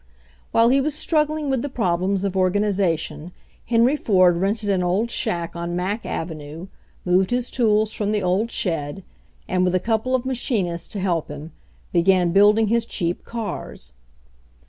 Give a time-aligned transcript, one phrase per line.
[0.51, 3.33] While he was struggling with the problems of organization,
[3.67, 6.69] Henry Ford rented an old shack on Mack avenue,
[7.05, 9.03] moved his tools from the old shed,
[9.47, 11.51] and, with a couple of machinists to help him,
[11.93, 13.93] began building his cheap cars.